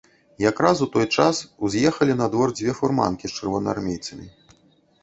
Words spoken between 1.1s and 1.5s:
час